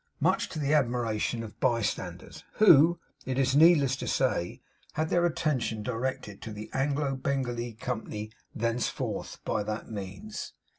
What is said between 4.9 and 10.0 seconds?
had their attention directed to the Anglo Bengalee Company thenceforth, by that